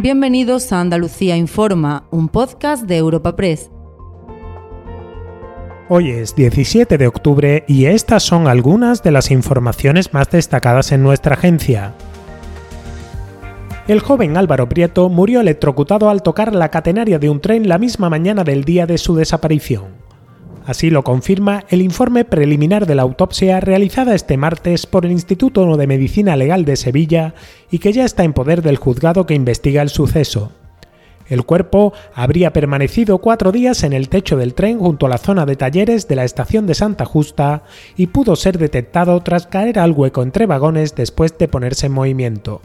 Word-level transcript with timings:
Bienvenidos 0.00 0.72
a 0.72 0.80
Andalucía 0.80 1.36
Informa, 1.36 2.06
un 2.12 2.28
podcast 2.28 2.84
de 2.84 2.98
Europa 2.98 3.34
Press. 3.34 3.68
Hoy 5.88 6.10
es 6.10 6.36
17 6.36 6.96
de 6.96 7.08
octubre 7.08 7.64
y 7.66 7.86
estas 7.86 8.22
son 8.22 8.46
algunas 8.46 9.02
de 9.02 9.10
las 9.10 9.32
informaciones 9.32 10.14
más 10.14 10.30
destacadas 10.30 10.92
en 10.92 11.02
nuestra 11.02 11.34
agencia. 11.34 11.94
El 13.88 13.98
joven 13.98 14.36
Álvaro 14.36 14.68
Prieto 14.68 15.08
murió 15.08 15.40
electrocutado 15.40 16.10
al 16.10 16.22
tocar 16.22 16.54
la 16.54 16.70
catenaria 16.70 17.18
de 17.18 17.30
un 17.30 17.40
tren 17.40 17.68
la 17.68 17.78
misma 17.78 18.08
mañana 18.08 18.44
del 18.44 18.62
día 18.62 18.86
de 18.86 18.98
su 18.98 19.16
desaparición. 19.16 19.97
Así 20.68 20.90
lo 20.90 21.02
confirma 21.02 21.64
el 21.70 21.80
informe 21.80 22.26
preliminar 22.26 22.84
de 22.84 22.94
la 22.94 23.00
autopsia 23.00 23.58
realizada 23.58 24.14
este 24.14 24.36
martes 24.36 24.84
por 24.84 25.06
el 25.06 25.12
Instituto 25.12 25.78
de 25.78 25.86
Medicina 25.86 26.36
Legal 26.36 26.66
de 26.66 26.76
Sevilla 26.76 27.32
y 27.70 27.78
que 27.78 27.90
ya 27.90 28.04
está 28.04 28.22
en 28.22 28.34
poder 28.34 28.60
del 28.60 28.76
juzgado 28.76 29.24
que 29.24 29.32
investiga 29.32 29.80
el 29.80 29.88
suceso. 29.88 30.52
El 31.26 31.46
cuerpo 31.46 31.94
habría 32.12 32.52
permanecido 32.52 33.16
cuatro 33.16 33.50
días 33.50 33.82
en 33.82 33.94
el 33.94 34.10
techo 34.10 34.36
del 34.36 34.52
tren 34.52 34.78
junto 34.78 35.06
a 35.06 35.08
la 35.08 35.16
zona 35.16 35.46
de 35.46 35.56
talleres 35.56 36.06
de 36.06 36.16
la 36.16 36.24
estación 36.24 36.66
de 36.66 36.74
Santa 36.74 37.06
Justa 37.06 37.62
y 37.96 38.08
pudo 38.08 38.36
ser 38.36 38.58
detectado 38.58 39.18
tras 39.22 39.46
caer 39.46 39.78
al 39.78 39.92
hueco 39.92 40.22
entre 40.22 40.44
vagones 40.44 40.94
después 40.94 41.38
de 41.38 41.48
ponerse 41.48 41.86
en 41.86 41.92
movimiento. 41.92 42.60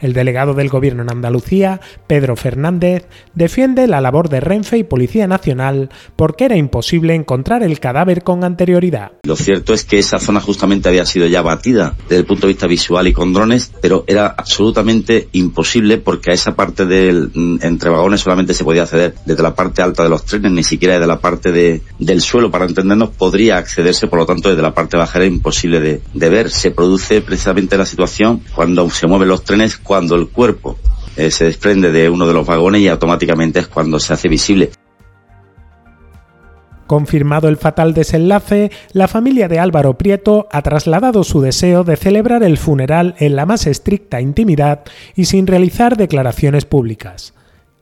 El 0.00 0.12
delegado 0.12 0.54
del 0.54 0.68
Gobierno 0.68 1.02
en 1.02 1.10
Andalucía, 1.10 1.80
Pedro 2.06 2.36
Fernández, 2.36 3.06
defiende 3.34 3.86
la 3.86 4.00
labor 4.00 4.28
de 4.28 4.40
Renfe 4.40 4.78
y 4.78 4.84
Policía 4.84 5.26
Nacional 5.26 5.90
porque 6.16 6.44
era 6.44 6.56
imposible 6.56 7.14
encontrar 7.14 7.62
el 7.62 7.80
cadáver 7.80 8.22
con 8.22 8.44
anterioridad. 8.44 9.12
Lo 9.24 9.36
cierto 9.36 9.74
es 9.74 9.84
que 9.84 9.98
esa 9.98 10.18
zona 10.18 10.40
justamente 10.40 10.88
había 10.88 11.04
sido 11.04 11.26
ya 11.26 11.42
batida 11.42 11.94
desde 12.08 12.20
el 12.20 12.26
punto 12.26 12.46
de 12.46 12.52
vista 12.52 12.66
visual 12.66 13.06
y 13.06 13.12
con 13.12 13.32
drones, 13.32 13.72
pero 13.80 14.04
era 14.06 14.26
absolutamente 14.26 15.28
imposible 15.32 15.98
porque 15.98 16.30
a 16.30 16.34
esa 16.34 16.54
parte 16.54 16.86
del 16.86 17.30
mm, 17.34 17.58
entre 17.62 17.90
vagones 17.90 18.20
solamente 18.20 18.54
se 18.54 18.64
podía 18.64 18.82
acceder 18.82 19.14
desde 19.24 19.42
la 19.42 19.54
parte 19.54 19.82
alta 19.82 20.02
de 20.02 20.08
los 20.08 20.24
trenes, 20.24 20.52
ni 20.52 20.64
siquiera 20.64 20.94
desde 20.94 21.06
la 21.06 21.20
parte 21.20 21.52
de, 21.52 21.82
del 21.98 22.20
suelo, 22.20 22.50
para 22.50 22.66
entendernos, 22.66 23.10
podría 23.10 23.58
accederse, 23.58 24.06
por 24.06 24.20
lo 24.20 24.26
tanto, 24.26 24.48
desde 24.48 24.62
la 24.62 24.74
parte 24.74 24.96
baja 24.96 25.18
era 25.18 25.26
imposible 25.26 25.80
de, 25.80 26.00
de 26.14 26.28
ver. 26.28 26.50
Se 26.50 26.70
produce 26.70 27.20
precisamente 27.20 27.76
la 27.76 27.86
situación 27.86 28.42
cuando 28.54 28.88
se 28.90 29.06
mueven 29.06 29.28
los 29.28 29.44
trenes 29.44 29.76
cuando 29.88 30.16
el 30.16 30.28
cuerpo 30.28 30.76
eh, 31.16 31.30
se 31.30 31.46
desprende 31.46 31.90
de 31.90 32.10
uno 32.10 32.26
de 32.26 32.34
los 32.34 32.46
vagones 32.46 32.82
y 32.82 32.88
automáticamente 32.88 33.60
es 33.60 33.68
cuando 33.68 33.98
se 33.98 34.12
hace 34.12 34.28
visible. 34.28 34.70
Confirmado 36.86 37.48
el 37.48 37.56
fatal 37.56 37.94
desenlace, 37.94 38.70
la 38.92 39.08
familia 39.08 39.48
de 39.48 39.58
Álvaro 39.58 39.96
Prieto 39.96 40.46
ha 40.52 40.60
trasladado 40.60 41.24
su 41.24 41.40
deseo 41.40 41.84
de 41.84 41.96
celebrar 41.96 42.42
el 42.42 42.58
funeral 42.58 43.14
en 43.18 43.34
la 43.34 43.46
más 43.46 43.66
estricta 43.66 44.20
intimidad 44.20 44.84
y 45.16 45.24
sin 45.24 45.46
realizar 45.46 45.96
declaraciones 45.96 46.66
públicas. 46.66 47.34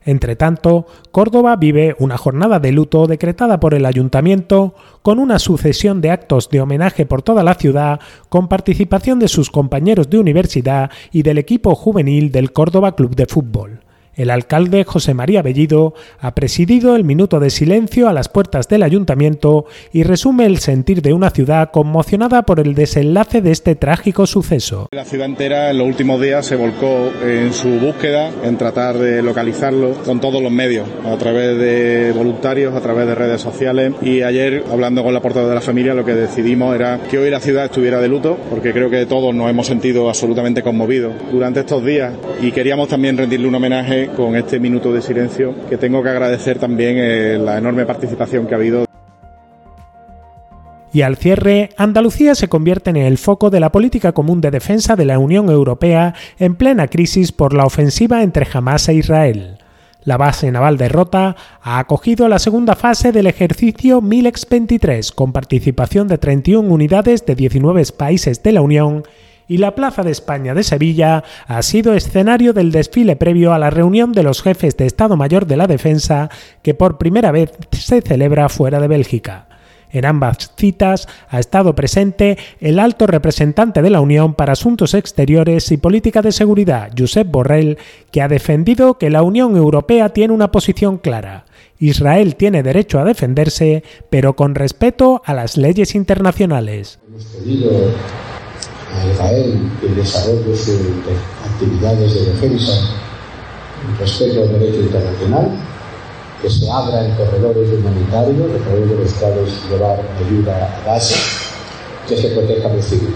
Entre 0.07 0.37
tanto, 0.37 0.85
Córdoba 1.11 1.57
vive 1.57 1.93
una 1.99 2.17
jornada 2.17 2.61
de 2.61 2.71
luto 2.71 3.07
decretada 3.07 3.59
por 3.59 3.73
el 3.73 3.85
ayuntamiento 3.85 4.73
con 5.01 5.19
una 5.19 5.37
sucesión 5.37 5.99
de 5.99 6.11
actos 6.11 6.49
de 6.49 6.61
homenaje 6.61 7.05
por 7.05 7.21
toda 7.21 7.43
la 7.43 7.55
ciudad 7.55 7.99
con 8.29 8.47
participación 8.47 9.19
de 9.19 9.27
sus 9.27 9.51
compañeros 9.51 10.09
de 10.09 10.17
universidad 10.17 10.91
y 11.11 11.23
del 11.23 11.37
equipo 11.37 11.75
juvenil 11.75 12.31
del 12.31 12.53
Córdoba 12.53 12.95
Club 12.95 13.17
de 13.17 13.25
Fútbol. 13.25 13.81
El 14.17 14.31
alcalde 14.31 14.83
José 14.83 15.13
María 15.13 15.43
Bellido 15.43 15.93
ha 16.19 16.33
presidido 16.33 16.95
el 16.95 17.03
minuto 17.03 17.39
de 17.39 17.51
silencio 17.51 18.09
a 18.09 18.13
las 18.13 18.29
puertas 18.29 18.67
del 18.67 18.81
ayuntamiento 18.81 19.65
y 19.93 20.01
resume 20.01 20.47
el 20.47 20.57
sentir 20.57 21.03
de 21.03 21.13
una 21.13 21.29
ciudad 21.29 21.69
conmocionada 21.69 22.41
por 22.41 22.59
el 22.59 22.73
desenlace 22.73 23.43
de 23.43 23.51
este 23.51 23.75
trágico 23.75 24.25
suceso. 24.25 24.87
La 24.91 25.05
ciudad 25.05 25.27
entera 25.27 25.69
en 25.69 25.77
los 25.77 25.85
últimos 25.85 26.19
días 26.19 26.47
se 26.47 26.55
volcó 26.55 27.11
en 27.23 27.53
su 27.53 27.69
búsqueda, 27.79 28.31
en 28.43 28.57
tratar 28.57 28.97
de 28.97 29.21
localizarlo 29.21 29.93
con 30.03 30.19
todos 30.19 30.41
los 30.41 30.51
medios, 30.51 30.87
a 31.05 31.15
través 31.17 31.55
de 31.55 32.11
voluntarios, 32.11 32.73
a 32.73 32.81
través 32.81 33.05
de 33.05 33.13
redes 33.13 33.39
sociales 33.39 33.93
y 34.01 34.23
ayer 34.23 34.63
hablando 34.71 35.03
con 35.03 35.13
la 35.13 35.21
portavoz 35.21 35.49
de 35.49 35.55
la 35.55 35.61
familia 35.61 35.93
lo 35.93 36.03
que 36.03 36.15
decidimos 36.15 36.73
era 36.73 37.01
que 37.07 37.19
hoy 37.19 37.29
la 37.29 37.39
ciudad 37.39 37.65
estuviera 37.65 38.01
de 38.01 38.07
luto 38.07 38.35
porque 38.49 38.73
creo 38.73 38.89
que 38.89 39.05
todos 39.05 39.35
nos 39.35 39.47
hemos 39.47 39.67
sentido 39.67 40.09
absolutamente 40.09 40.63
conmovidos 40.63 41.13
durante 41.31 41.59
estos 41.59 41.85
días 41.85 42.13
y 42.41 42.51
queríamos 42.51 42.87
también 42.87 43.15
rendirle 43.15 43.47
un 43.47 43.53
homenaje 43.53 44.06
con 44.15 44.35
este 44.35 44.59
minuto 44.59 44.93
de 44.93 45.01
silencio, 45.01 45.53
que 45.69 45.77
tengo 45.77 46.01
que 46.03 46.09
agradecer 46.09 46.59
también 46.59 46.97
eh, 46.97 47.37
la 47.37 47.57
enorme 47.57 47.85
participación 47.85 48.47
que 48.47 48.53
ha 48.53 48.57
habido. 48.57 48.85
Y 50.93 51.01
al 51.01 51.17
cierre, 51.17 51.69
Andalucía 51.77 52.33
se 52.33 52.47
convierte 52.47 52.89
en 52.89 52.97
el 52.97 53.17
foco 53.17 53.49
de 53.49 53.59
la 53.59 53.71
política 53.71 54.13
común 54.13 54.41
de 54.41 54.51
defensa 54.51 54.95
de 54.95 55.05
la 55.05 55.19
Unión 55.19 55.49
Europea 55.49 56.15
en 56.39 56.55
plena 56.55 56.87
crisis 56.87 57.31
por 57.31 57.53
la 57.53 57.65
ofensiva 57.65 58.23
entre 58.23 58.47
Hamas 58.51 58.89
e 58.89 58.95
Israel. 58.95 59.57
La 60.03 60.15
base 60.15 60.49
naval 60.51 60.77
de 60.77 60.87
Rota 60.87 61.35
ha 61.61 61.79
acogido 61.79 62.29
la 62.29 62.39
segunda 62.39 62.75
fase 62.75 63.11
del 63.11 63.27
ejercicio 63.27 63.99
Milex 63.99 64.47
23 64.49 65.11
con 65.11 65.33
participación 65.33 66.07
de 66.07 66.17
31 66.17 66.73
unidades 66.73 67.25
de 67.25 67.35
19 67.35 67.83
países 67.97 68.41
de 68.41 68.53
la 68.53 68.61
Unión 68.61 69.03
y 69.47 69.57
la 69.57 69.75
Plaza 69.75 70.03
de 70.03 70.11
España 70.11 70.53
de 70.53 70.63
Sevilla 70.63 71.23
ha 71.47 71.61
sido 71.61 71.93
escenario 71.93 72.53
del 72.53 72.71
desfile 72.71 73.15
previo 73.15 73.53
a 73.53 73.59
la 73.59 73.69
reunión 73.69 74.11
de 74.11 74.23
los 74.23 74.41
jefes 74.41 74.77
de 74.77 74.85
Estado 74.85 75.17
Mayor 75.17 75.45
de 75.45 75.57
la 75.57 75.67
Defensa 75.67 76.29
que 76.61 76.73
por 76.73 76.97
primera 76.97 77.31
vez 77.31 77.51
se 77.71 78.01
celebra 78.01 78.49
fuera 78.49 78.79
de 78.79 78.87
Bélgica. 78.87 79.47
En 79.89 80.05
ambas 80.05 80.51
citas 80.57 81.07
ha 81.29 81.39
estado 81.39 81.73
presente 81.73 82.37
el 82.59 82.77
alto 82.77 83.07
representante 83.07 83.81
de 83.81 83.89
la 83.89 84.01
Unión 84.01 84.33
para 84.33 84.53
Asuntos 84.53 84.93
Exteriores 84.93 85.71
y 85.71 85.77
Política 85.77 86.21
de 86.21 86.33
Seguridad, 86.33 86.91
Josep 86.97 87.29
Borrell, 87.29 87.77
que 88.11 88.21
ha 88.21 88.27
defendido 88.27 88.97
que 88.97 89.09
la 89.09 89.23
Unión 89.23 89.55
Europea 89.55 90.09
tiene 90.09 90.33
una 90.33 90.51
posición 90.51 90.97
clara. 90.97 91.45
Israel 91.79 92.35
tiene 92.35 92.63
derecho 92.63 92.99
a 92.99 93.05
defenderse, 93.05 93.83
pero 94.09 94.35
con 94.35 94.55
respeto 94.55 95.21
a 95.25 95.33
las 95.33 95.57
leyes 95.57 95.95
internacionales. 95.95 96.99
Israel 99.11 99.59
y 99.81 99.85
el 99.85 99.95
desarrollo 99.95 100.43
de 100.43 100.57
sus 100.57 100.79
actividades 101.45 102.13
de 102.13 102.25
defensa, 102.31 102.71
respeto 103.99 104.41
al 104.41 104.59
derecho 104.59 104.81
internacional, 104.81 105.51
que 106.41 106.49
se 106.49 106.69
abran 106.69 107.15
corredores 107.15 107.69
humanitarios 107.73 108.51
a 108.53 108.63
través 108.63 108.89
de 108.89 108.95
los 108.95 109.13
cuales 109.13 109.49
llevar 109.69 109.99
ayuda 110.25 110.81
a 110.81 110.85
Gaza, 110.85 111.15
que 112.07 112.17
se 112.17 112.29
protejan 112.29 112.75
los 112.75 112.85
civiles. 112.85 113.15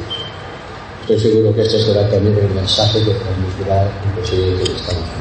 Estoy 1.01 1.19
seguro 1.19 1.55
que 1.55 1.61
este 1.61 1.81
será 1.81 2.09
también 2.09 2.38
el 2.38 2.49
mensaje 2.53 2.99
que 2.99 3.11
transmitirá 3.11 3.83
el 3.83 4.13
presidente 4.15 4.63
de 4.63 4.77
Estados 4.77 5.20